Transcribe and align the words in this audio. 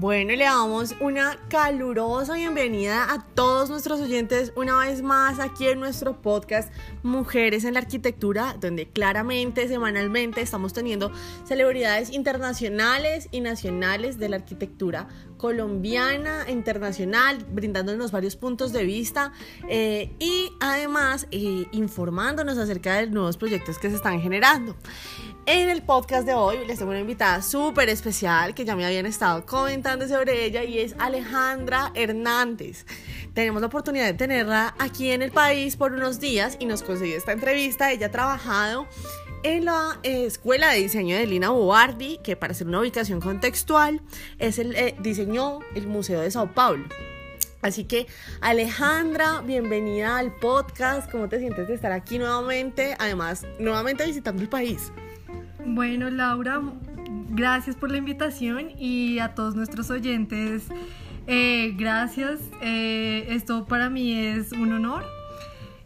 Bueno, 0.00 0.34
le 0.34 0.44
damos 0.44 0.94
una 0.98 1.36
calurosa 1.50 2.32
bienvenida 2.32 3.12
a 3.12 3.22
todos 3.34 3.68
nuestros 3.68 4.00
oyentes 4.00 4.50
una 4.56 4.78
vez 4.78 5.02
más 5.02 5.38
aquí 5.38 5.66
en 5.66 5.78
nuestro 5.78 6.22
podcast 6.22 6.72
Mujeres 7.02 7.64
en 7.64 7.74
la 7.74 7.80
Arquitectura, 7.80 8.56
donde 8.58 8.88
claramente 8.88 9.68
semanalmente 9.68 10.40
estamos 10.40 10.72
teniendo 10.72 11.12
celebridades 11.44 12.12
internacionales 12.12 13.28
y 13.30 13.42
nacionales 13.42 14.18
de 14.18 14.30
la 14.30 14.36
arquitectura 14.36 15.06
colombiana 15.36 16.46
internacional, 16.48 17.44
brindándonos 17.52 18.10
varios 18.10 18.36
puntos 18.36 18.72
de 18.72 18.84
vista 18.84 19.32
eh, 19.68 20.14
y 20.18 20.50
además 20.60 21.26
eh, 21.30 21.66
informándonos 21.72 22.56
acerca 22.56 22.94
de 22.94 23.08
nuevos 23.08 23.36
proyectos 23.36 23.78
que 23.78 23.90
se 23.90 23.96
están 23.96 24.22
generando. 24.22 24.76
En 25.52 25.68
el 25.68 25.82
podcast 25.82 26.24
de 26.24 26.32
hoy 26.32 26.58
les 26.64 26.78
tengo 26.78 26.92
una 26.92 27.00
invitada 27.00 27.42
súper 27.42 27.88
especial 27.88 28.54
que 28.54 28.64
ya 28.64 28.76
me 28.76 28.86
habían 28.86 29.04
estado 29.04 29.44
comentando 29.44 30.06
sobre 30.06 30.44
ella 30.44 30.62
y 30.62 30.78
es 30.78 30.94
Alejandra 30.96 31.90
Hernández. 31.96 32.86
Tenemos 33.34 33.60
la 33.60 33.66
oportunidad 33.66 34.06
de 34.06 34.14
tenerla 34.14 34.76
aquí 34.78 35.10
en 35.10 35.22
el 35.22 35.32
país 35.32 35.74
por 35.74 35.90
unos 35.92 36.20
días 36.20 36.56
y 36.60 36.66
nos 36.66 36.84
consiguió 36.84 37.16
esta 37.16 37.32
entrevista. 37.32 37.90
Ella 37.90 38.06
ha 38.06 38.10
trabajado 38.12 38.86
en 39.42 39.64
la 39.64 39.98
eh, 40.04 40.24
Escuela 40.24 40.70
de 40.70 40.82
Diseño 40.82 41.16
de 41.16 41.26
Lina 41.26 41.50
Bobardi, 41.50 42.18
que 42.22 42.36
para 42.36 42.52
hacer 42.52 42.68
una 42.68 42.78
ubicación 42.78 43.20
contextual 43.20 44.00
es 44.38 44.60
el 44.60 44.76
eh, 44.76 44.94
diseñó 45.00 45.58
el 45.74 45.88
Museo 45.88 46.20
de 46.20 46.30
Sao 46.30 46.54
Paulo. 46.54 46.84
Así 47.60 47.86
que 47.86 48.06
Alejandra, 48.40 49.40
bienvenida 49.40 50.16
al 50.16 50.32
podcast. 50.32 51.10
¿Cómo 51.10 51.28
te 51.28 51.40
sientes 51.40 51.66
de 51.66 51.74
estar 51.74 51.90
aquí 51.90 52.20
nuevamente? 52.20 52.94
Además, 53.00 53.44
nuevamente 53.58 54.06
visitando 54.06 54.42
el 54.42 54.48
país. 54.48 54.92
Bueno, 55.66 56.10
Laura, 56.10 56.60
gracias 57.30 57.76
por 57.76 57.90
la 57.90 57.98
invitación 57.98 58.70
y 58.78 59.18
a 59.18 59.34
todos 59.34 59.54
nuestros 59.54 59.90
oyentes, 59.90 60.68
eh, 61.26 61.74
gracias. 61.76 62.40
esto 62.62 63.66
para 63.66 63.90
mí 63.90 64.12
es 64.12 64.52
un 64.52 64.72
honor 64.72 65.04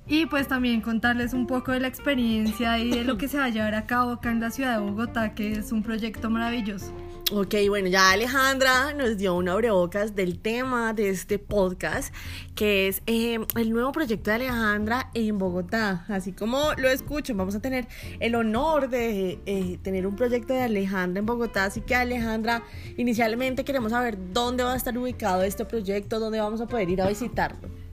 y 0.07 0.27
pues 0.27 0.49
también 0.49 0.81
contarles 0.81 1.33
un 1.33 1.47
poco 1.47 1.73
de 1.73 1.81
la 1.81 1.89
experiencia 1.89 2.79
y 2.79 2.91
de 2.91 3.05
lo 3.05 3.17
que 3.17 3.29
se 3.29 3.39
va 3.39 3.45
a 3.45 3.49
llevar 3.49 3.75
a 3.75 3.87
cabo 3.87 4.13
acá 4.13 4.31
en 4.31 4.41
la 4.41 4.51
ciudad 4.51 4.79
de 4.79 4.85
Bogotá, 4.85 5.35
que 5.35 5.53
es 5.53 5.73
un 5.73 5.83
proyecto 5.83 6.29
maravilloso. 6.31 6.93
Ok, 7.33 7.55
bueno, 7.71 7.89
ya 7.89 8.11
Alejandra 8.11 8.93
nos 8.93 9.17
dio 9.17 9.35
un 9.35 9.49
abrebocas 9.49 10.15
del 10.15 10.39
tema 10.39 10.93
de 10.93 11.09
este 11.09 11.39
podcast, 11.39 12.15
que 12.55 12.87
es 12.87 13.03
eh, 13.07 13.39
el 13.57 13.71
nuevo 13.71 13.93
proyecto 13.93 14.29
de 14.31 14.37
Alejandra 14.37 15.11
en 15.15 15.39
Bogotá. 15.39 16.05
Así 16.09 16.33
como 16.33 16.75
lo 16.77 16.91
escuchan, 16.91 17.39
vamos 17.39 17.55
a 17.55 17.61
tener 17.61 17.89
el 18.21 18.35
honor 18.35 18.91
de 18.91 19.39
eh, 19.47 19.79
tener 19.83 20.07
un 20.07 20.17
proyecto 20.17 20.53
de 20.53 20.65
Alejandra 20.65 21.19
en 21.19 21.25
Bogotá. 21.25 21.65
Así 21.65 21.81
que 21.81 21.95
Alejandra, 21.95 22.63
inicialmente 22.99 23.65
queremos 23.65 23.93
saber 23.93 24.19
dónde 24.35 24.63
va 24.63 24.75
a 24.75 24.77
estar 24.77 24.97
ubicado 24.99 25.45
este 25.45 25.65
proyecto, 25.65 26.21
dónde 26.21 26.41
vamos 26.41 26.61
a 26.61 26.67
poder 26.67 26.91
ir 26.91 27.01
a 27.01 27.09
visitarlo. 27.09 27.84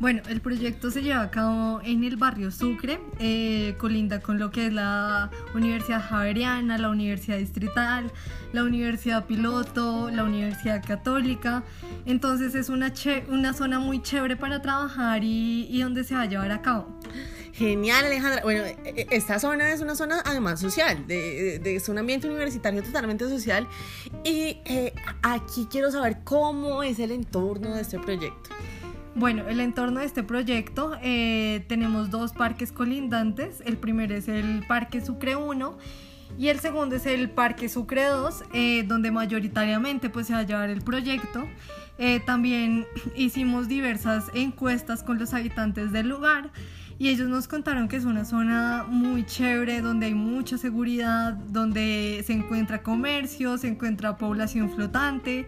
Bueno, 0.00 0.22
el 0.28 0.40
proyecto 0.40 0.90
se 0.90 1.02
lleva 1.02 1.22
a 1.22 1.30
cabo 1.30 1.80
en 1.84 2.04
el 2.04 2.16
barrio 2.16 2.50
Sucre, 2.50 3.00
eh, 3.20 3.74
colinda 3.78 4.20
con 4.20 4.38
lo 4.38 4.50
que 4.50 4.66
es 4.66 4.72
la 4.72 5.30
Universidad 5.54 6.02
Javeriana, 6.02 6.78
la 6.78 6.90
Universidad 6.90 7.38
Distrital, 7.38 8.10
la 8.52 8.64
Universidad 8.64 9.24
Piloto, 9.26 10.10
la 10.10 10.24
Universidad 10.24 10.84
Católica. 10.84 11.62
Entonces 12.06 12.54
es 12.54 12.68
una, 12.68 12.92
una 13.28 13.54
zona 13.54 13.78
muy 13.78 14.02
chévere 14.02 14.36
para 14.36 14.60
trabajar 14.60 15.22
y, 15.22 15.80
donde 15.80 16.02
se 16.02 16.14
va 16.14 16.22
a 16.22 16.26
llevar 16.26 16.50
a 16.50 16.60
cabo. 16.60 17.00
Genial, 17.52 18.06
Alejandra. 18.06 18.42
Bueno, 18.42 18.64
e, 18.64 18.76
e, 18.84 19.06
esta 19.12 19.38
zona 19.38 19.72
es 19.72 19.80
una 19.80 19.94
zona 19.94 20.22
además 20.24 20.58
social, 20.58 21.04
es 21.08 21.88
un 21.88 21.98
ambiente 21.98 22.26
universitario 22.26 22.82
totalmente 22.82 23.28
social. 23.28 23.68
Y 24.24 24.58
eh, 24.64 24.92
aquí 25.22 25.68
quiero 25.70 25.92
saber 25.92 26.18
cómo 26.24 26.82
es 26.82 26.98
el 26.98 27.12
entorno 27.12 27.74
de 27.74 27.82
este 27.82 28.00
proyecto. 28.00 28.50
Bueno, 29.16 29.48
el 29.48 29.60
entorno 29.60 30.00
de 30.00 30.06
este 30.06 30.24
proyecto 30.24 30.96
eh, 31.00 31.64
tenemos 31.68 32.10
dos 32.10 32.32
parques 32.32 32.72
colindantes. 32.72 33.62
El 33.64 33.76
primero 33.76 34.12
es 34.12 34.26
el 34.26 34.64
Parque 34.66 35.00
Sucre 35.00 35.36
1 35.36 35.78
y 36.36 36.48
el 36.48 36.58
segundo 36.58 36.96
es 36.96 37.06
el 37.06 37.30
Parque 37.30 37.68
Sucre 37.68 38.06
2, 38.06 38.44
eh, 38.52 38.82
donde 38.82 39.12
mayoritariamente 39.12 40.10
pues, 40.10 40.26
se 40.26 40.32
va 40.32 40.40
a 40.40 40.42
llevar 40.42 40.68
el 40.68 40.82
proyecto. 40.82 41.46
Eh, 41.96 42.18
también 42.26 42.86
hicimos 43.16 43.68
diversas 43.68 44.32
encuestas 44.34 45.04
con 45.04 45.16
los 45.20 45.32
habitantes 45.32 45.92
del 45.92 46.08
lugar 46.08 46.50
y 46.98 47.08
ellos 47.08 47.28
nos 47.28 47.46
contaron 47.46 47.86
que 47.86 47.96
es 47.96 48.04
una 48.04 48.24
zona 48.24 48.84
muy 48.88 49.24
chévere, 49.24 49.80
donde 49.80 50.06
hay 50.06 50.14
mucha 50.14 50.58
seguridad, 50.58 51.34
donde 51.34 52.24
se 52.26 52.32
encuentra 52.32 52.82
comercio, 52.82 53.58
se 53.58 53.68
encuentra 53.68 54.16
población 54.16 54.70
flotante. 54.70 55.46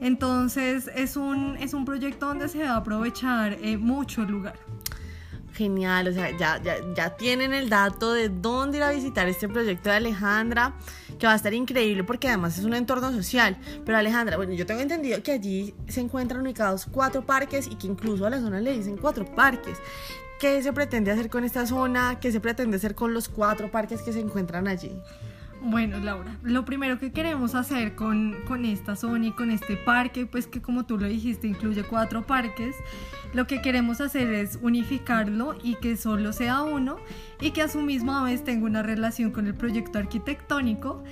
Entonces 0.00 0.90
es 0.94 1.16
un, 1.16 1.56
es 1.56 1.74
un 1.74 1.84
proyecto 1.84 2.26
donde 2.26 2.48
se 2.48 2.62
va 2.62 2.72
a 2.72 2.76
aprovechar 2.76 3.58
eh, 3.62 3.76
mucho 3.76 4.22
el 4.22 4.28
lugar. 4.28 4.58
Genial, 5.52 6.08
o 6.08 6.12
sea, 6.12 6.36
ya, 6.36 6.60
ya, 6.60 6.78
ya, 6.96 7.16
tienen 7.16 7.54
el 7.54 7.68
dato 7.68 8.12
de 8.12 8.28
dónde 8.28 8.78
ir 8.78 8.82
a 8.82 8.90
visitar 8.90 9.28
este 9.28 9.48
proyecto 9.48 9.88
de 9.88 9.96
Alejandra, 9.96 10.74
que 11.16 11.28
va 11.28 11.32
a 11.32 11.36
estar 11.36 11.54
increíble 11.54 12.02
porque 12.02 12.26
además 12.26 12.58
es 12.58 12.64
un 12.64 12.74
entorno 12.74 13.12
social. 13.12 13.56
Pero 13.84 13.96
Alejandra, 13.96 14.36
bueno, 14.36 14.52
yo 14.54 14.66
tengo 14.66 14.80
entendido 14.80 15.22
que 15.22 15.30
allí 15.30 15.72
se 15.86 16.00
encuentran 16.00 16.42
ubicados 16.42 16.86
cuatro 16.90 17.24
parques 17.24 17.68
y 17.68 17.76
que 17.76 17.86
incluso 17.86 18.26
a 18.26 18.30
la 18.30 18.40
zona 18.40 18.60
le 18.60 18.72
dicen 18.72 18.96
cuatro 18.96 19.24
parques. 19.24 19.78
¿Qué 20.40 20.60
se 20.60 20.72
pretende 20.72 21.12
hacer 21.12 21.30
con 21.30 21.44
esta 21.44 21.66
zona? 21.66 22.18
¿Qué 22.18 22.32
se 22.32 22.40
pretende 22.40 22.76
hacer 22.76 22.96
con 22.96 23.14
los 23.14 23.28
cuatro 23.28 23.70
parques 23.70 24.02
que 24.02 24.12
se 24.12 24.18
encuentran 24.18 24.66
allí? 24.66 24.90
Bueno, 25.66 25.98
Laura, 25.98 26.36
lo 26.42 26.66
primero 26.66 26.98
que 26.98 27.10
queremos 27.10 27.54
hacer 27.54 27.94
con, 27.94 28.36
esta 28.66 28.96
zona 28.96 29.28
y 29.28 29.32
con 29.32 29.50
este 29.50 29.78
parque, 29.78 30.26
pues 30.26 30.46
que 30.46 30.60
como 30.60 30.84
tú 30.84 30.98
lo 30.98 31.08
dijiste, 31.08 31.48
incluye 31.48 31.84
cuatro 31.84 32.26
parques, 32.26 32.76
lo 33.32 33.46
que 33.46 33.62
queremos 33.62 34.02
hacer 34.02 34.30
es 34.34 34.58
unificarlo 34.60 35.56
y 35.62 35.76
que 35.76 35.96
solo 35.96 36.34
sea 36.34 36.60
uno 36.62 36.98
y 37.40 37.52
que 37.52 37.62
a 37.62 37.68
su 37.68 37.80
misma 37.80 38.22
vez 38.22 38.44
tenga 38.44 38.66
una 38.66 38.82
relación 38.82 39.30
con 39.30 39.46
el 39.46 39.54
proyecto 39.54 39.98
arquitectónico. 39.98 41.02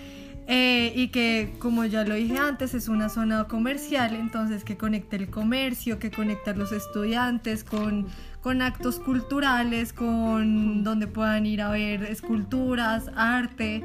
Eh, 0.49 0.93
y 0.97 1.09
que 1.09 1.55
como 1.61 1.85
ya 1.85 2.05
lo 2.05 2.17
dije 2.17 2.37
antes 2.37 2.75
es 2.75 2.89
una 2.89 3.09
zona 3.09 3.45
comercial 3.45 4.17
entonces 4.17 4.65
que 4.65 4.77
conecte 4.77 5.15
el 5.15 5.31
comercio 5.31 6.01
que 6.01 6.11
conecte 6.11 6.51
a 6.51 6.55
los 6.55 6.73
estudiantes 6.73 7.63
con, 7.63 8.09
con 8.41 8.61
actos 8.61 8.99
culturales 8.99 9.93
con 9.93 10.83
donde 10.83 11.07
puedan 11.07 11.47
ir 11.47 11.63
a 11.63 11.71
ver 11.71 12.03
esculturas 12.03 13.09
arte 13.15 13.85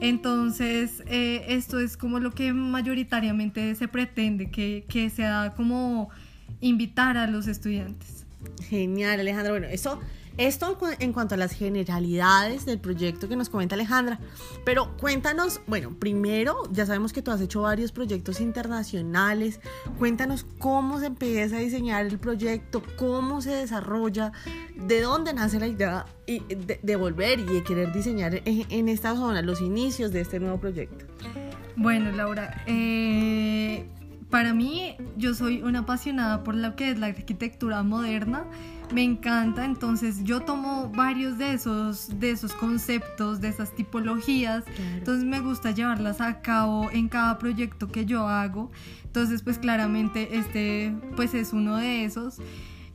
entonces, 0.00 1.02
eh, 1.06 1.44
esto 1.48 1.78
es 1.78 1.96
como 1.96 2.18
lo 2.18 2.32
que 2.32 2.52
mayoritariamente 2.52 3.74
se 3.74 3.88
pretende, 3.88 4.50
que, 4.50 4.84
que 4.88 5.10
sea 5.10 5.54
como 5.56 6.10
invitar 6.60 7.16
a 7.16 7.26
los 7.26 7.46
estudiantes. 7.46 8.26
Genial, 8.68 9.20
Alejandra. 9.20 9.52
Bueno, 9.52 9.68
eso 9.68 10.00
esto 10.36 10.78
en 10.98 11.12
cuanto 11.12 11.34
a 11.34 11.38
las 11.38 11.52
generalidades 11.52 12.64
del 12.64 12.78
proyecto 12.78 13.28
que 13.28 13.36
nos 13.36 13.48
comenta 13.48 13.74
Alejandra. 13.74 14.18
Pero 14.64 14.96
cuéntanos, 14.96 15.60
bueno, 15.66 15.94
primero, 15.98 16.62
ya 16.72 16.86
sabemos 16.86 17.12
que 17.12 17.22
tú 17.22 17.30
has 17.30 17.40
hecho 17.40 17.62
varios 17.62 17.92
proyectos 17.92 18.40
internacionales. 18.40 19.60
Cuéntanos 19.98 20.46
cómo 20.58 21.00
se 21.00 21.06
empieza 21.06 21.56
a 21.56 21.60
diseñar 21.60 22.06
el 22.06 22.18
proyecto, 22.18 22.82
cómo 22.96 23.40
se 23.40 23.50
desarrolla, 23.50 24.32
de 24.76 25.00
dónde 25.00 25.34
nace 25.34 25.60
la 25.60 25.66
idea 25.66 26.06
de, 26.26 26.96
volver 26.96 27.40
y 27.40 27.44
de 27.44 27.62
querer 27.62 27.92
diseñar 27.92 28.42
en, 28.44 28.88
esta 28.88 29.14
zona, 29.14 29.42
los 29.42 29.60
inicios 29.60 30.12
de 30.12 30.20
este 30.20 30.40
nuevo 30.40 30.58
proyecto. 30.58 31.06
Bueno, 31.76 32.12
Laura, 32.12 32.62
eh, 32.66 33.86
para 34.30 34.54
mí 34.54 34.96
yo 35.16 35.34
soy 35.34 35.62
una 35.62 35.80
apasionada 35.80 36.42
por 36.42 36.54
lo 36.54 36.74
que 36.74 36.90
es 36.90 36.98
la 36.98 37.06
arquitectura 37.06 37.82
moderna 37.82 38.44
me 38.92 39.02
encanta, 39.02 39.64
entonces 39.64 40.22
yo 40.24 40.40
tomo 40.40 40.90
varios 40.94 41.38
de 41.38 41.54
esos, 41.54 42.20
de 42.20 42.30
esos 42.30 42.52
conceptos, 42.52 43.40
de 43.40 43.48
esas 43.48 43.74
tipologías, 43.74 44.64
entonces 44.94 45.24
me 45.24 45.40
gusta 45.40 45.70
llevarlas 45.70 46.20
a 46.20 46.40
cabo 46.40 46.90
en 46.90 47.08
cada 47.08 47.38
proyecto 47.38 47.88
que 47.88 48.04
yo 48.04 48.28
hago, 48.28 48.70
entonces 49.04 49.42
pues 49.42 49.58
claramente 49.58 50.36
este 50.36 50.94
pues 51.16 51.34
es 51.34 51.52
uno 51.52 51.76
de 51.76 52.04
esos. 52.04 52.38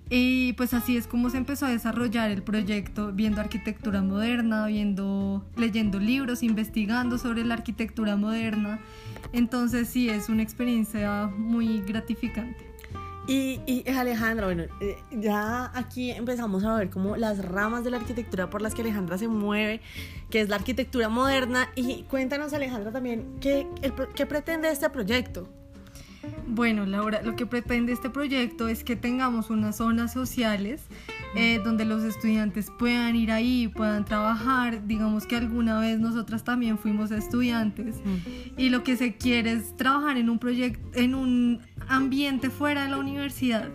Y 0.10 0.54
pues 0.54 0.74
así 0.74 0.96
es 0.96 1.06
como 1.06 1.30
se 1.30 1.38
empezó 1.38 1.66
a 1.66 1.70
desarrollar 1.70 2.32
el 2.32 2.42
proyecto, 2.42 3.12
viendo 3.12 3.42
arquitectura 3.42 4.02
moderna, 4.02 4.66
viendo, 4.68 5.46
leyendo 5.58 6.00
libros, 6.00 6.44
investigando 6.44 7.18
sobre 7.18 7.44
la 7.44 7.56
arquitectura 7.56 8.16
moderna. 8.16 8.80
Entonces 9.34 9.90
sí, 9.90 10.10
es 10.10 10.30
una 10.30 10.44
experiencia 10.44 11.28
muy 11.38 11.82
gratificante. 11.82 12.77
Y, 13.28 13.60
y, 13.66 13.90
Alejandra, 13.90 14.46
bueno, 14.46 14.64
eh, 14.80 14.98
ya 15.12 15.70
aquí 15.78 16.12
empezamos 16.12 16.64
a 16.64 16.78
ver 16.78 16.90
como 16.90 17.18
las 17.18 17.44
ramas 17.44 17.84
de 17.84 17.92
la 17.92 17.98
arquitectura 17.98 18.50
por 18.50 18.62
las 18.62 18.74
que 18.74 18.82
Alejandra 18.82 19.18
se 19.18 19.28
mueve, 19.28 19.82
que 20.30 20.40
es 20.40 20.48
la 20.48 20.56
arquitectura 20.56 21.10
moderna. 21.10 21.68
Y 21.76 22.04
cuéntanos, 22.04 22.54
Alejandra, 22.54 22.92
también, 22.92 23.38
¿qué, 23.42 23.68
qué 24.16 24.26
pretende 24.26 24.70
este 24.70 24.90
proyecto? 24.90 25.50
Bueno, 26.48 26.86
Laura, 26.86 27.22
lo 27.22 27.36
que 27.36 27.46
pretende 27.46 27.92
este 27.92 28.10
proyecto 28.10 28.70
es 28.70 28.84
que 28.84 28.96
tengamos 28.96 29.50
unas 29.50 29.78
zonas 29.78 30.14
sociales 30.14 30.82
eh, 31.36 31.60
donde 31.64 31.86
los 31.86 32.04
estudiantes 32.04 32.72
puedan 32.78 33.16
ir 33.16 33.32
ahí, 33.32 33.68
puedan 33.68 34.06
trabajar. 34.06 34.88
Digamos 34.88 35.26
que 35.26 35.36
alguna 35.36 35.80
vez 35.80 36.00
nosotras 36.00 36.44
también 36.44 36.78
fuimos 36.78 37.12
estudiantes 37.12 37.96
y 38.58 38.70
lo 38.70 38.84
que 38.84 38.96
se 38.98 39.16
quiere 39.16 39.54
es 39.54 39.76
trabajar 39.76 40.18
en 40.18 40.30
un 40.30 40.40
proyecto, 40.40 41.00
en 41.00 41.16
un 41.16 41.60
ambiente 41.88 42.50
fuera 42.50 42.84
de 42.84 42.92
la 42.92 42.98
universidad 42.98 43.70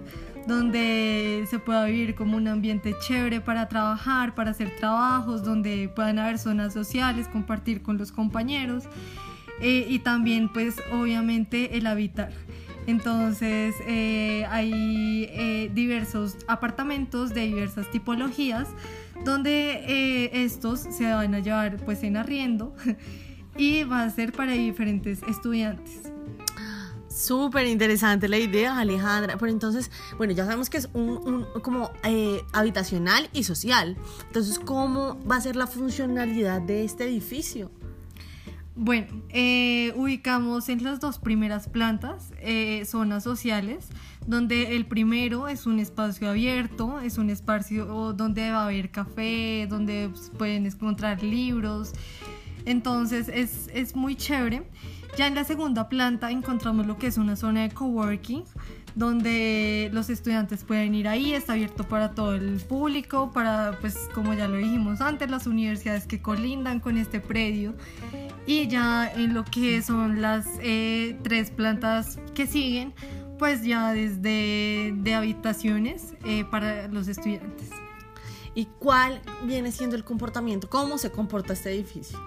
donde 0.46 1.44
se 1.49 1.58
pueda 1.58 1.84
vivir 1.84 2.14
como 2.14 2.37
un 2.37 2.49
ambiente 2.49 2.94
chévere 3.06 3.40
para 3.40 3.69
trabajar, 3.69 4.34
para 4.34 4.50
hacer 4.50 4.75
trabajos, 4.76 5.44
donde 5.44 5.88
puedan 5.94 6.19
haber 6.19 6.38
zonas 6.38 6.72
sociales, 6.72 7.28
compartir 7.28 7.82
con 7.82 7.96
los 7.96 8.10
compañeros 8.10 8.84
eh, 9.60 9.87
y 9.88 10.00
también 10.00 10.49
pues 10.49 10.76
obviamente 10.90 11.76
el 11.76 11.87
habitar. 11.87 12.32
Entonces 12.87 13.75
eh, 13.87 14.44
hay 14.50 15.29
eh, 15.31 15.70
diversos 15.73 16.37
apartamentos 16.46 17.32
de 17.34 17.43
diversas 17.43 17.90
tipologías 17.90 18.69
donde 19.25 20.31
estos 20.32 20.81
se 20.81 21.12
van 21.12 21.34
a 21.34 21.38
llevar 21.38 21.76
pues 21.84 22.02
en 22.02 22.17
arriendo 22.17 22.75
y 23.56 23.84
va 23.84 24.02
a 24.02 24.11
ser 24.11 24.32
para 24.32 24.52
diferentes 24.52 25.23
estudiantes. 25.29 26.12
Súper 27.08 27.67
interesante 27.67 28.26
la 28.29 28.38
idea, 28.38 28.79
Alejandra. 28.79 29.37
Pero 29.38 29.52
entonces, 29.52 29.90
bueno, 30.17 30.32
ya 30.32 30.44
sabemos 30.44 30.70
que 30.70 30.78
es 30.78 30.88
un, 30.94 31.46
como 31.62 31.90
habitacional 32.52 33.28
y 33.32 33.44
social. 33.44 33.96
Entonces, 34.26 34.58
¿cómo 34.58 35.19
va 35.25 35.37
a 35.37 35.40
ser 35.40 35.55
la 35.55 35.67
funcionalidad 35.67 36.62
de 36.62 36.85
este 36.85 37.05
edificio? 37.05 37.70
Bueno, 38.74 39.08
eh, 39.28 39.92
ubicamos 39.96 40.70
en 40.70 40.82
las 40.82 40.98
dos 40.98 41.19
primeras 41.19 41.69
plantas 41.69 42.32
eh, 42.40 42.84
zonas 42.86 43.22
sociales, 43.22 43.88
donde 44.26 44.76
el 44.76 44.86
primero 44.86 45.46
es 45.48 45.66
un 45.66 45.78
espacio 45.78 46.30
abierto, 46.30 46.98
es 47.00 47.19
un 47.19 47.28
espacio 47.28 48.14
donde 48.14 48.50
va 48.50 48.62
a 48.62 48.64
haber 48.64 48.90
café, 48.90 49.66
donde 49.69 50.10
pueden 50.38 50.64
encontrar 50.64 51.22
libros. 51.22 51.92
Entonces 52.64 53.28
es, 53.28 53.69
es 53.74 53.94
muy 53.94 54.16
chévere. 54.16 54.62
Ya 55.18 55.26
en 55.26 55.34
la 55.34 55.44
segunda 55.44 55.90
planta 55.90 56.30
encontramos 56.30 56.86
lo 56.86 56.96
que 56.96 57.08
es 57.08 57.18
una 57.18 57.36
zona 57.36 57.62
de 57.62 57.70
coworking, 57.70 58.44
donde 58.94 59.90
los 59.92 60.08
estudiantes 60.08 60.64
pueden 60.64 60.94
ir 60.94 61.06
ahí, 61.06 61.34
está 61.34 61.52
abierto 61.52 61.84
para 61.84 62.14
todo 62.14 62.34
el 62.34 62.58
público, 62.60 63.30
para, 63.32 63.76
pues 63.82 64.08
como 64.14 64.32
ya 64.32 64.48
lo 64.48 64.56
dijimos 64.56 65.02
antes, 65.02 65.30
las 65.30 65.46
universidades 65.46 66.06
que 66.06 66.22
colindan 66.22 66.80
con 66.80 66.96
este 66.96 67.20
predio. 67.20 67.75
Y 68.46 68.66
ya 68.68 69.10
en 69.12 69.34
lo 69.34 69.44
que 69.44 69.82
son 69.82 70.20
las 70.20 70.46
eh, 70.60 71.16
tres 71.22 71.50
plantas 71.50 72.18
que 72.34 72.46
siguen, 72.46 72.92
pues 73.38 73.62
ya 73.62 73.92
desde 73.92 74.92
de 74.96 75.14
habitaciones 75.14 76.14
eh, 76.24 76.44
para 76.50 76.88
los 76.88 77.08
estudiantes. 77.08 77.70
¿Y 78.54 78.66
cuál 78.78 79.20
viene 79.44 79.72
siendo 79.72 79.96
el 79.96 80.04
comportamiento? 80.04 80.68
¿Cómo 80.68 80.98
se 80.98 81.10
comporta 81.10 81.52
este 81.52 81.72
edificio? 81.72 82.18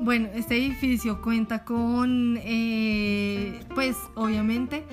Bueno, 0.00 0.28
este 0.34 0.56
edificio 0.56 1.22
cuenta 1.22 1.64
con, 1.64 2.38
eh, 2.42 3.60
pues 3.74 3.96
obviamente, 4.14 4.84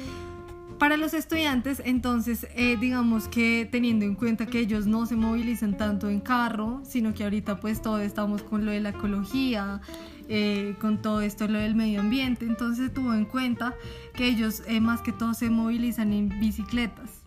para 0.79 0.97
los 0.97 1.13
estudiantes, 1.13 1.81
entonces, 1.85 2.47
digamos 2.79 3.27
que 3.27 3.67
teniendo 3.69 4.05
en 4.05 4.15
cuenta 4.15 4.45
que 4.45 4.59
ellos 4.59 4.87
no 4.87 5.05
se 5.05 5.15
movilizan 5.15 5.77
tanto 5.77 6.09
en 6.09 6.19
carro, 6.21 6.81
sino 6.83 7.13
que 7.13 7.23
ahorita 7.23 7.59
pues 7.59 7.81
todo 7.81 7.99
estamos 7.99 8.43
con 8.43 8.65
lo 8.65 8.71
de 8.71 8.79
la 8.79 8.89
ecología, 8.89 9.81
eh, 10.31 10.75
con 10.79 11.01
todo 11.01 11.21
esto 11.21 11.47
lo 11.47 11.57
del 11.57 11.73
medio 11.73 12.01
ambiente. 12.01 12.45
Entonces 12.45 12.93
tuvo 12.93 13.15
en 13.15 13.25
cuenta 13.25 13.73
que 14.13 14.27
ellos 14.27 14.61
eh, 14.67 14.79
más 14.79 15.01
que 15.01 15.11
todo 15.11 15.33
se 15.33 15.49
movilizan 15.49 16.13
en 16.13 16.29
bicicletas. 16.39 17.18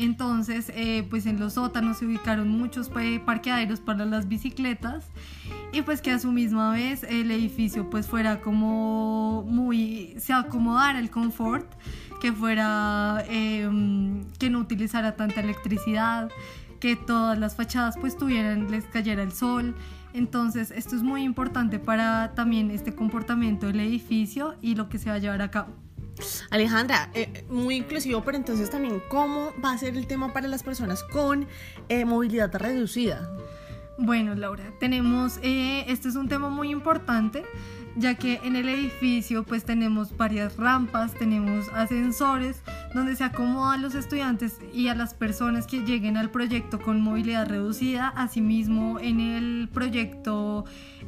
Entonces, 0.00 0.72
eh, 0.74 1.06
pues 1.10 1.26
en 1.26 1.38
los 1.38 1.52
sótanos 1.52 1.98
se 1.98 2.06
ubicaron 2.06 2.48
muchos 2.48 2.88
parqueaderos 2.88 3.80
para 3.80 4.06
las 4.06 4.28
bicicletas 4.28 5.04
y 5.74 5.82
pues 5.82 6.00
que 6.00 6.10
a 6.10 6.18
su 6.18 6.32
misma 6.32 6.72
vez 6.72 7.02
el 7.02 7.30
edificio 7.30 7.90
pues 7.90 8.06
fuera 8.06 8.40
como 8.40 9.44
muy, 9.46 10.14
se 10.18 10.32
acomodara 10.32 10.98
el 10.98 11.10
confort, 11.10 11.70
que 12.18 12.32
fuera, 12.32 13.22
em, 13.28 14.24
que 14.38 14.48
no 14.48 14.60
utilizara 14.60 15.16
tanta 15.16 15.40
electricidad, 15.40 16.30
que 16.80 16.96
todas 16.96 17.38
las 17.38 17.54
fachadas 17.54 17.98
pues 17.98 18.16
tuvieran, 18.16 18.70
les 18.70 18.86
cayera 18.86 19.22
el 19.22 19.32
sol. 19.32 19.74
Entonces, 20.14 20.70
esto 20.70 20.96
es 20.96 21.02
muy 21.02 21.24
importante 21.24 21.78
para 21.78 22.32
también 22.34 22.70
este 22.70 22.94
comportamiento 22.94 23.66
del 23.66 23.80
edificio 23.80 24.54
y 24.62 24.76
lo 24.76 24.88
que 24.88 24.96
se 24.96 25.10
va 25.10 25.16
a 25.16 25.18
llevar 25.18 25.42
a 25.42 25.50
cabo. 25.50 25.74
Alejandra, 26.50 27.10
eh, 27.14 27.44
muy 27.48 27.76
inclusivo, 27.76 28.22
pero 28.22 28.36
entonces 28.36 28.70
también, 28.70 29.02
¿cómo 29.08 29.52
va 29.64 29.72
a 29.72 29.78
ser 29.78 29.96
el 29.96 30.06
tema 30.06 30.32
para 30.32 30.48
las 30.48 30.62
personas 30.62 31.02
con 31.04 31.46
eh, 31.88 32.04
movilidad 32.04 32.54
reducida? 32.54 33.30
Bueno, 33.98 34.34
Laura, 34.34 34.72
tenemos, 34.80 35.38
eh, 35.42 35.84
este 35.88 36.08
es 36.08 36.16
un 36.16 36.28
tema 36.28 36.48
muy 36.48 36.70
importante 36.70 37.44
ya 37.96 38.14
que 38.14 38.40
en 38.44 38.56
el 38.56 38.68
edificio 38.68 39.44
pues 39.44 39.64
tenemos 39.64 40.16
varias 40.16 40.56
rampas, 40.56 41.12
tenemos 41.14 41.68
ascensores 41.74 42.62
donde 42.94 43.16
se 43.16 43.24
acomodan 43.24 43.80
a 43.80 43.82
los 43.82 43.94
estudiantes 43.94 44.58
y 44.72 44.88
a 44.88 44.94
las 44.94 45.14
personas 45.14 45.66
que 45.66 45.80
lleguen 45.80 46.16
al 46.16 46.30
proyecto 46.30 46.80
con 46.80 47.00
movilidad 47.00 47.48
reducida, 47.48 48.08
asimismo 48.08 48.98
en 49.00 49.20
el 49.20 49.68
proyecto 49.72 50.64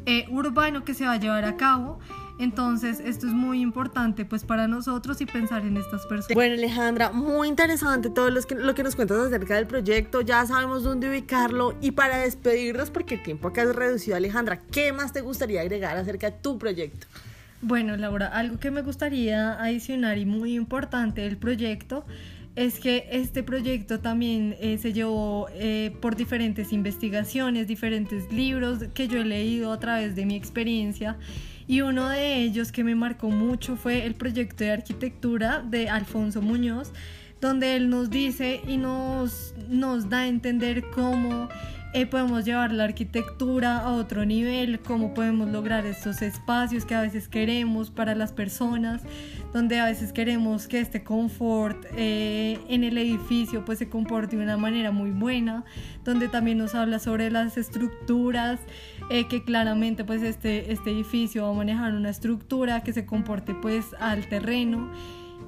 eh, 0.06 0.26
urbano 0.30 0.84
que 0.84 0.94
se 0.94 1.06
va 1.06 1.12
a 1.12 1.16
llevar 1.16 1.44
a 1.44 1.56
cabo 1.56 2.00
entonces, 2.42 3.00
esto 3.00 3.26
es 3.26 3.32
muy 3.32 3.60
importante 3.60 4.24
pues 4.24 4.44
para 4.44 4.68
nosotros 4.68 5.20
y 5.20 5.26
pensar 5.26 5.64
en 5.64 5.76
estas 5.76 6.06
personas. 6.06 6.34
Bueno, 6.34 6.54
Alejandra, 6.54 7.12
muy 7.12 7.48
interesante 7.48 8.10
todo 8.10 8.30
lo 8.30 8.40
que, 8.42 8.54
lo 8.54 8.74
que 8.74 8.82
nos 8.82 8.96
cuentas 8.96 9.18
acerca 9.18 9.56
del 9.56 9.66
proyecto. 9.66 10.20
Ya 10.20 10.44
sabemos 10.46 10.82
dónde 10.82 11.08
ubicarlo. 11.08 11.74
Y 11.80 11.92
para 11.92 12.18
despedirnos, 12.18 12.90
porque 12.90 13.14
el 13.16 13.22
tiempo 13.22 13.48
acá 13.48 13.62
es 13.62 13.74
reducido, 13.74 14.16
Alejandra, 14.16 14.60
¿qué 14.70 14.92
más 14.92 15.12
te 15.12 15.20
gustaría 15.20 15.60
agregar 15.60 15.96
acerca 15.96 16.30
de 16.30 16.36
tu 16.38 16.58
proyecto? 16.58 17.06
Bueno, 17.60 17.96
Laura, 17.96 18.26
algo 18.26 18.58
que 18.58 18.70
me 18.70 18.82
gustaría 18.82 19.52
adicionar 19.62 20.18
y 20.18 20.26
muy 20.26 20.54
importante 20.54 21.20
del 21.20 21.36
proyecto 21.36 22.04
es 22.56 22.80
que 22.80 23.06
este 23.10 23.42
proyecto 23.42 24.00
también 24.00 24.56
eh, 24.60 24.76
se 24.78 24.92
llevó 24.92 25.48
eh, 25.54 25.96
por 26.00 26.16
diferentes 26.16 26.72
investigaciones, 26.72 27.66
diferentes 27.66 28.30
libros 28.32 28.80
que 28.94 29.08
yo 29.08 29.20
he 29.20 29.24
leído 29.24 29.72
a 29.72 29.78
través 29.78 30.14
de 30.16 30.26
mi 30.26 30.34
experiencia 30.34 31.16
y 31.66 31.80
uno 31.80 32.08
de 32.08 32.36
ellos 32.36 32.72
que 32.72 32.84
me 32.84 32.94
marcó 32.94 33.28
mucho 33.28 33.76
fue 33.76 34.04
el 34.06 34.14
proyecto 34.14 34.64
de 34.64 34.72
arquitectura 34.72 35.62
de 35.62 35.88
Alfonso 35.88 36.42
Muñoz, 36.42 36.92
donde 37.40 37.76
él 37.76 37.90
nos 37.90 38.10
dice 38.10 38.60
y 38.66 38.76
nos, 38.76 39.54
nos 39.68 40.08
da 40.08 40.20
a 40.20 40.28
entender 40.28 40.84
cómo 40.94 41.48
eh, 41.94 42.06
podemos 42.06 42.44
llevar 42.44 42.72
la 42.72 42.84
arquitectura 42.84 43.78
a 43.78 43.92
otro 43.92 44.24
nivel, 44.24 44.80
cómo 44.80 45.12
podemos 45.12 45.50
lograr 45.50 45.84
estos 45.84 46.22
espacios 46.22 46.86
que 46.86 46.94
a 46.94 47.02
veces 47.02 47.28
queremos 47.28 47.90
para 47.90 48.14
las 48.14 48.32
personas, 48.32 49.02
donde 49.52 49.78
a 49.78 49.84
veces 49.84 50.12
queremos 50.12 50.68
que 50.68 50.80
este 50.80 51.04
confort 51.04 51.84
eh, 51.94 52.58
en 52.68 52.84
el 52.84 52.96
edificio 52.96 53.64
pues 53.66 53.78
se 53.78 53.90
comporte 53.90 54.36
de 54.36 54.42
una 54.42 54.56
manera 54.56 54.90
muy 54.90 55.10
buena, 55.10 55.64
donde 56.02 56.28
también 56.28 56.56
nos 56.56 56.74
habla 56.74 56.98
sobre 56.98 57.30
las 57.30 57.58
estructuras, 57.58 58.58
eh, 59.10 59.28
que 59.28 59.44
claramente 59.44 60.02
pues 60.04 60.22
este, 60.22 60.72
este 60.72 60.92
edificio 60.92 61.42
va 61.42 61.50
a 61.50 61.52
manejar 61.52 61.92
una 61.92 62.08
estructura 62.08 62.82
que 62.82 62.94
se 62.94 63.04
comporte 63.04 63.54
pues 63.54 63.84
al 64.00 64.26
terreno 64.28 64.90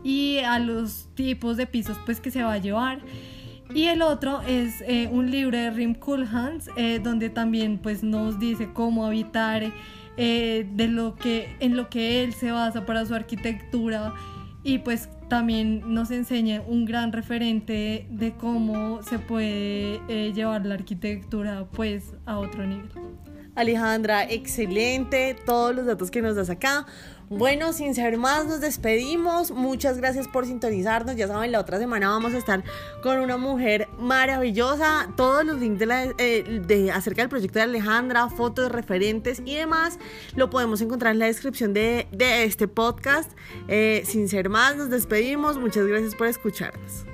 y 0.03 0.39
a 0.41 0.59
los 0.59 1.09
tipos 1.15 1.57
de 1.57 1.67
pisos 1.67 1.97
pues 2.05 2.21
que 2.21 2.31
se 2.31 2.43
va 2.43 2.53
a 2.53 2.59
llevar. 2.59 3.01
Y 3.73 3.87
el 3.87 4.03
otro 4.03 4.43
es 4.43 4.83
eh, 4.87 5.09
un 5.11 5.31
libro 5.31 5.57
de 5.57 5.71
Rim 5.71 5.95
Kulhans, 5.95 6.69
eh, 6.77 7.01
donde 7.03 7.31
también 7.31 7.79
pues 7.79 8.03
nos 8.03 8.39
dice 8.39 8.69
cómo 8.73 9.07
habitar, 9.07 9.63
eh, 10.17 10.67
de 10.75 10.89
lo 10.89 11.17
que, 11.17 11.57
en 11.61 11.77
lo 11.77 11.89
que 11.89 12.23
él 12.23 12.35
se 12.35 12.53
basa 12.53 12.87
para 12.87 13.05
su 13.05 13.15
arquitectura 13.15 14.15
y 14.63 14.79
pues 14.79 15.09
también 15.29 15.83
nos 15.93 16.11
enseña 16.11 16.63
un 16.67 16.85
gran 16.85 17.13
referente 17.13 18.07
de 18.11 18.33
cómo 18.35 19.03
se 19.03 19.19
puede 19.19 20.01
llevar 20.33 20.65
la 20.67 20.75
arquitectura 20.75 21.67
pues 21.73 22.15
a 22.27 22.39
otro 22.39 22.65
nivel. 22.65 22.89
Alejandra, 23.57 24.25
excelente 24.25 25.37
todos 25.47 25.75
los 25.75 25.87
datos 25.87 26.11
que 26.11 26.21
nos 26.23 26.35
das 26.35 26.51
acá. 26.51 26.87
Bueno, 27.31 27.73
sin 27.73 27.95
ser 27.95 28.19
más, 28.19 28.47
nos 28.47 28.61
despedimos. 28.61 29.51
Muchas 29.51 29.99
gracias 29.99 30.29
por 30.29 30.47
sintonizarnos. 30.47 31.17
Ya 31.17 31.27
saben, 31.27 31.53
la 31.53 31.61
otra 31.61 31.79
semana 31.79 32.09
vamos 32.09 32.35
a 32.35 32.39
estar 32.39 32.63
con 33.03 33.19
una 33.19 33.37
mujer 33.37 33.89
maravillosa. 33.99 35.09
Todos 35.17 35.45
los 35.45 35.59
links 35.59 35.79
de, 35.79 36.15
eh, 36.19 36.61
de 36.67 36.93
acerca 36.93 37.23
del 37.23 37.31
proyecto 37.31 37.59
de 37.59 37.65
Alejandra, 37.65 38.29
fotos, 38.29 38.71
referentes 38.71 39.41
y 39.45 39.55
demás, 39.55 39.99
lo 40.37 40.51
podemos 40.51 40.81
encontrar 40.81 41.13
en 41.13 41.19
la 41.19 41.27
descripción 41.27 41.73
de, 41.73 42.07
este 42.45 42.69
podcast. 42.69 43.33
Eh, 43.69 44.03
sin 44.05 44.29
ser 44.29 44.49
más, 44.49 44.77
nos 44.77 44.91
despedimos. 44.91 45.59
Muchas 45.59 45.87
gracias 45.87 46.15
por 46.15 46.27
escucharnos. 46.27 47.07